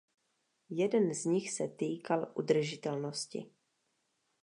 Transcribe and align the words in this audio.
Jeden 0.69 1.13
z 1.13 1.25
nich 1.25 1.51
se 1.53 1.67
týkal 1.67 2.31
udržitelnosti. 2.35 3.51